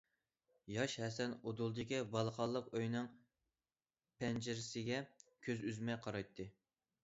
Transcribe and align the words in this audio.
ياش 0.75 0.95
ھەسەن 1.03 1.35
ئۇدۇلىدىكى 1.49 1.99
بالىخانىلىق 2.15 2.73
ئۆينىڭ 2.79 3.11
پەنجىرىسىگە 4.25 5.07
كۆز 5.49 5.65
ئۈزمەي 5.71 6.05
قارايتتى. 6.09 6.53